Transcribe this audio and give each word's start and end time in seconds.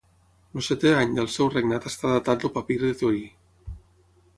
El 0.59 0.63
setè 0.67 0.93
any 1.01 1.13
del 1.19 1.29
seu 1.35 1.53
regnat 1.57 1.87
està 1.93 2.17
datat 2.17 2.49
el 2.51 2.57
papir 2.59 2.83
de 2.87 2.95
Torí. 3.05 3.25